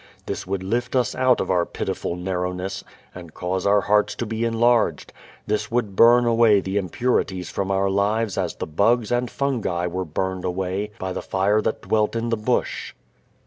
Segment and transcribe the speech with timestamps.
[0.25, 4.43] This would lift us out of our pitiful narrowness and cause our hearts to be
[4.45, 5.13] enlarged.
[5.45, 10.03] This would burn away the impurities from our lives as the bugs and fungi were
[10.05, 12.95] burned away by the fire that dwelt in the bush.